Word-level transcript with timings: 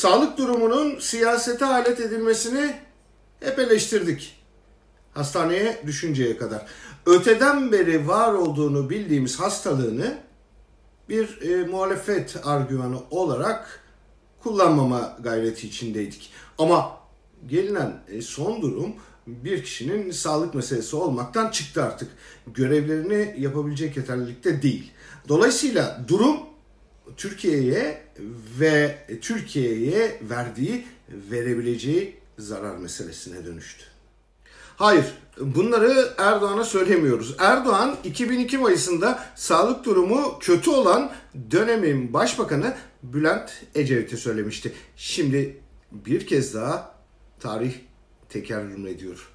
Sağlık 0.00 0.38
durumunun 0.38 0.98
siyasete 0.98 1.64
alet 1.64 2.00
edilmesini 2.00 2.76
hep 3.40 3.58
eleştirdik. 3.58 4.36
Hastaneye 5.14 5.82
düşünceye 5.86 6.36
kadar. 6.36 6.66
Öteden 7.06 7.72
beri 7.72 8.08
var 8.08 8.32
olduğunu 8.32 8.90
bildiğimiz 8.90 9.40
hastalığını 9.40 10.18
bir 11.08 11.40
e, 11.42 11.66
muhalefet 11.66 12.36
argümanı 12.44 12.98
olarak 13.10 13.80
kullanmama 14.42 15.16
gayreti 15.20 15.68
içindeydik. 15.68 16.32
Ama 16.58 16.96
gelinen 17.46 18.02
e, 18.08 18.22
son 18.22 18.62
durum 18.62 18.92
bir 19.26 19.64
kişinin 19.64 20.10
sağlık 20.10 20.54
meselesi 20.54 20.96
olmaktan 20.96 21.50
çıktı 21.50 21.84
artık. 21.84 22.08
Görevlerini 22.46 23.34
yapabilecek 23.38 23.96
yeterlilikte 23.96 24.62
değil. 24.62 24.92
Dolayısıyla 25.28 26.04
durum 26.08 26.49
Türkiye'ye 27.16 28.02
ve 28.60 29.06
Türkiye'ye 29.20 30.20
verdiği, 30.30 30.86
verebileceği 31.08 32.16
zarar 32.38 32.76
meselesine 32.76 33.46
dönüştü. 33.46 33.84
Hayır, 34.76 35.04
bunları 35.40 36.14
Erdoğan'a 36.18 36.64
söylemiyoruz. 36.64 37.34
Erdoğan 37.38 37.96
2002 38.04 38.58
Mayıs'ında 38.58 39.24
sağlık 39.36 39.84
durumu 39.84 40.38
kötü 40.40 40.70
olan 40.70 41.12
dönemin 41.50 42.12
başbakanı 42.12 42.76
Bülent 43.02 43.50
Ecevit'e 43.74 44.16
söylemişti. 44.16 44.72
Şimdi 44.96 45.60
bir 45.92 46.26
kez 46.26 46.54
daha 46.54 46.94
tarih 47.40 47.72
tekerrür 48.28 48.86
ediyor. 48.86 49.30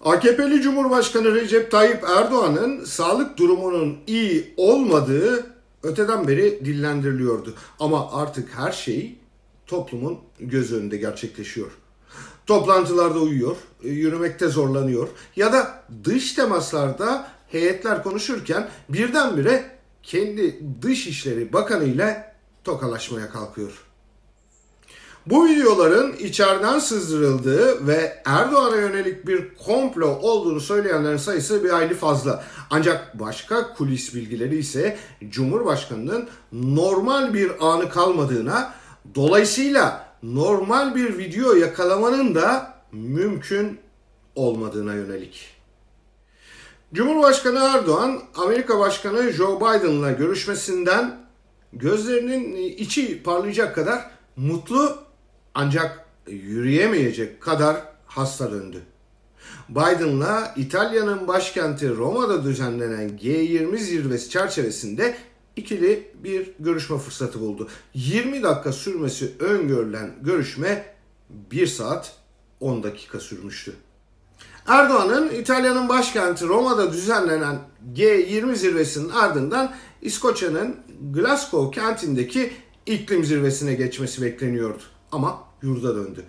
AKP'li 0.00 0.62
Cumhurbaşkanı 0.62 1.34
Recep 1.34 1.70
Tayyip 1.70 2.04
Erdoğan'ın 2.04 2.84
sağlık 2.84 3.36
durumunun 3.36 3.98
iyi 4.06 4.54
olmadığı 4.56 5.57
öteden 5.88 6.28
beri 6.28 6.64
dillendiriliyordu. 6.64 7.54
Ama 7.80 8.12
artık 8.12 8.54
her 8.54 8.72
şey 8.72 9.18
toplumun 9.66 10.18
göz 10.40 10.72
önünde 10.72 10.96
gerçekleşiyor. 10.96 11.70
Toplantılarda 12.46 13.18
uyuyor, 13.18 13.56
yürümekte 13.82 14.48
zorlanıyor 14.48 15.08
ya 15.36 15.52
da 15.52 15.84
dış 16.04 16.32
temaslarda 16.32 17.28
heyetler 17.48 18.02
konuşurken 18.02 18.68
birdenbire 18.88 19.78
kendi 20.02 20.60
Dışişleri 20.82 21.52
Bakanı 21.52 21.84
ile 21.84 22.34
tokalaşmaya 22.64 23.30
kalkıyor. 23.30 23.87
Bu 25.30 25.46
videoların 25.46 26.12
içeriden 26.12 26.78
sızdırıldığı 26.78 27.86
ve 27.86 28.22
Erdoğan'a 28.24 28.76
yönelik 28.76 29.26
bir 29.26 29.54
komplo 29.54 30.06
olduğunu 30.06 30.60
söyleyenlerin 30.60 31.16
sayısı 31.16 31.64
bir 31.64 31.70
hayli 31.70 31.94
fazla. 31.94 32.44
Ancak 32.70 33.18
başka 33.20 33.74
kulis 33.74 34.14
bilgileri 34.14 34.58
ise 34.58 34.96
Cumhurbaşkanı'nın 35.28 36.28
normal 36.52 37.34
bir 37.34 37.52
anı 37.60 37.88
kalmadığına, 37.88 38.74
dolayısıyla 39.14 40.06
normal 40.22 40.94
bir 40.94 41.18
video 41.18 41.54
yakalamanın 41.54 42.34
da 42.34 42.74
mümkün 42.92 43.78
olmadığına 44.34 44.94
yönelik. 44.94 45.46
Cumhurbaşkanı 46.94 47.58
Erdoğan, 47.58 48.20
Amerika 48.34 48.78
Başkanı 48.78 49.32
Joe 49.32 49.56
Biden'la 49.56 50.12
görüşmesinden 50.12 51.16
gözlerinin 51.72 52.56
içi 52.56 53.22
parlayacak 53.22 53.74
kadar 53.74 54.10
mutlu 54.36 55.07
ancak 55.54 56.04
yürüyemeyecek 56.26 57.40
kadar 57.40 57.76
hasta 58.06 58.50
döndü. 58.50 58.82
Biden'la 59.68 60.54
İtalya'nın 60.56 61.28
başkenti 61.28 61.96
Roma'da 61.96 62.44
düzenlenen 62.44 63.08
G20 63.08 63.76
zirvesi 63.76 64.30
çerçevesinde 64.30 65.16
ikili 65.56 66.10
bir 66.24 66.50
görüşme 66.58 66.98
fırsatı 66.98 67.40
buldu. 67.40 67.68
20 67.94 68.42
dakika 68.42 68.72
sürmesi 68.72 69.32
öngörülen 69.40 70.10
görüşme 70.22 70.94
1 71.30 71.66
saat 71.66 72.12
10 72.60 72.82
dakika 72.82 73.20
sürmüştü. 73.20 73.74
Erdoğan'ın 74.66 75.30
İtalya'nın 75.30 75.88
başkenti 75.88 76.48
Roma'da 76.48 76.92
düzenlenen 76.92 77.58
G20 77.94 78.54
zirvesinin 78.54 79.08
ardından 79.08 79.74
İskoçya'nın 80.02 80.76
Glasgow 81.12 81.80
kentindeki 81.80 82.52
iklim 82.86 83.24
zirvesine 83.24 83.74
geçmesi 83.74 84.22
bekleniyordu. 84.22 84.82
Ama 85.12 85.44
yurda 85.62 85.94
döndü. 85.94 86.24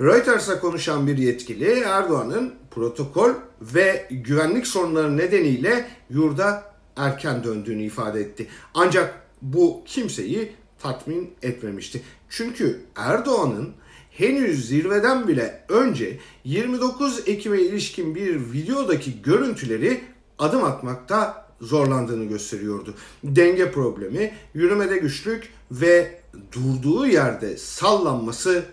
Reuters'a 0.00 0.60
konuşan 0.60 1.06
bir 1.06 1.18
yetkili 1.18 1.70
Erdoğan'ın 1.70 2.54
protokol 2.70 3.30
ve 3.60 4.08
güvenlik 4.10 4.66
sorunları 4.66 5.16
nedeniyle 5.16 5.88
yurda 6.10 6.72
erken 6.96 7.44
döndüğünü 7.44 7.82
ifade 7.82 8.20
etti. 8.20 8.46
Ancak 8.74 9.22
bu 9.42 9.82
kimseyi 9.86 10.52
tatmin 10.78 11.34
etmemişti. 11.42 12.02
Çünkü 12.28 12.80
Erdoğan'ın 12.96 13.72
henüz 14.10 14.68
zirveden 14.68 15.28
bile 15.28 15.64
önce 15.68 16.18
29 16.44 17.28
Ekim'e 17.28 17.60
ilişkin 17.60 18.14
bir 18.14 18.52
videodaki 18.52 19.22
görüntüleri 19.22 20.00
adım 20.38 20.64
atmakta 20.64 21.43
zorlandığını 21.60 22.24
gösteriyordu. 22.24 22.94
Denge 23.24 23.72
problemi, 23.72 24.34
yürümede 24.54 24.98
güçlük 24.98 25.52
ve 25.70 26.20
durduğu 26.52 27.06
yerde 27.06 27.56
sallanması 27.56 28.64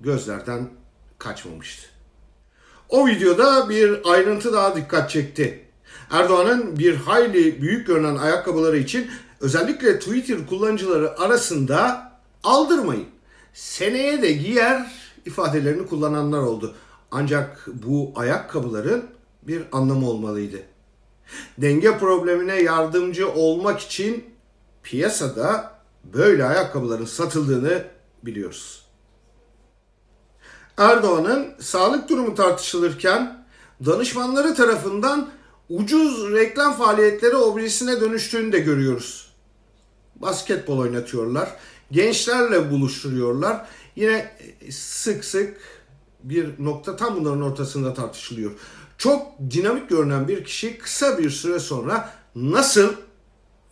gözlerden 0.00 0.68
kaçmamıştı. 1.18 1.88
O 2.88 3.06
videoda 3.06 3.68
bir 3.68 4.12
ayrıntı 4.12 4.52
daha 4.52 4.76
dikkat 4.76 5.10
çekti. 5.10 5.64
Erdoğan'ın 6.10 6.78
bir 6.78 6.96
hayli 6.96 7.62
büyük 7.62 7.86
görünen 7.86 8.16
ayakkabıları 8.16 8.78
için 8.78 9.10
özellikle 9.40 9.98
Twitter 9.98 10.46
kullanıcıları 10.46 11.20
arasında 11.20 12.12
aldırmayın. 12.44 13.06
Seneye 13.54 14.22
de 14.22 14.32
giyer 14.32 14.92
ifadelerini 15.26 15.86
kullananlar 15.86 16.38
oldu. 16.38 16.74
Ancak 17.10 17.66
bu 17.72 18.12
ayakkabıların 18.16 19.04
bir 19.42 19.62
anlamı 19.72 20.10
olmalıydı. 20.10 20.62
Denge 21.58 21.98
problemine 21.98 22.62
yardımcı 22.62 23.32
olmak 23.32 23.80
için 23.80 24.24
piyasada 24.82 25.78
böyle 26.04 26.44
ayakkabıların 26.44 27.04
satıldığını 27.04 27.84
biliyoruz. 28.22 28.84
Erdoğan'ın 30.76 31.54
sağlık 31.60 32.08
durumu 32.08 32.34
tartışılırken 32.34 33.46
danışmanları 33.86 34.54
tarafından 34.54 35.28
ucuz 35.68 36.32
reklam 36.32 36.72
faaliyetleri 36.72 37.36
objesine 37.36 38.00
dönüştüğünü 38.00 38.52
de 38.52 38.58
görüyoruz. 38.58 39.28
Basketbol 40.16 40.78
oynatıyorlar, 40.78 41.56
gençlerle 41.90 42.70
buluşturuyorlar. 42.70 43.66
Yine 43.96 44.36
sık 44.70 45.24
sık 45.24 45.56
bir 46.24 46.64
nokta 46.64 46.96
tam 46.96 47.16
bunların 47.16 47.42
ortasında 47.42 47.94
tartışılıyor. 47.94 48.52
Çok 48.98 49.26
dinamik 49.50 49.88
görünen 49.88 50.28
bir 50.28 50.44
kişi 50.44 50.78
kısa 50.78 51.18
bir 51.18 51.30
süre 51.30 51.58
sonra 51.58 52.12
nasıl 52.34 52.94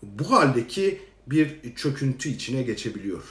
bu 0.02 0.30
haldeki 0.30 1.00
bir 1.26 1.74
çöküntü 1.76 2.28
içine 2.28 2.62
geçebiliyor? 2.62 3.22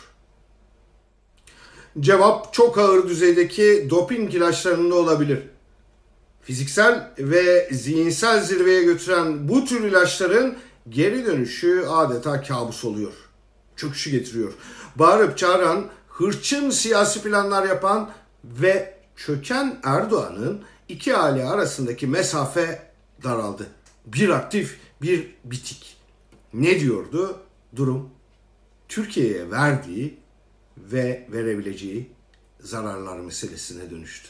Cevap 2.00 2.54
çok 2.54 2.78
ağır 2.78 3.10
düzeydeki 3.10 3.88
doping 3.90 4.36
ilaçlarında 4.36 4.96
olabilir. 4.96 5.40
Fiziksel 6.42 7.12
ve 7.20 7.70
zihinsel 7.72 8.44
zirveye 8.44 8.84
götüren 8.84 9.50
bu 9.50 9.66
tür 9.66 9.84
ilaçların 9.84 10.58
geri 10.90 11.26
dönüşü 11.26 11.86
adeta 11.90 12.42
kabus 12.42 12.86
oluyor. 12.86 13.14
Çöküşü 13.76 14.12
getiriyor. 14.12 14.54
Bağırıp 14.96 15.38
çağıran, 15.38 15.86
hırçın 16.10 16.70
siyasi 16.70 17.24
planlar 17.24 17.68
yapan 17.68 18.10
ve 18.44 18.96
çöken 19.16 19.80
Erdoğan'ın 19.84 20.64
iki 20.90 21.16
aile 21.16 21.46
arasındaki 21.46 22.08
mesafe 22.08 22.92
daraldı. 23.24 23.68
Bir 24.06 24.30
aktif, 24.30 24.80
bir 25.02 25.36
bitik. 25.44 25.98
Ne 26.54 26.80
diyordu? 26.80 27.42
Durum 27.76 28.10
Türkiye'ye 28.88 29.52
verdiği 29.52 30.18
ve 30.78 31.28
verebileceği 31.32 32.12
zararlar 32.60 33.20
meselesine 33.20 33.90
dönüştü. 33.90 34.30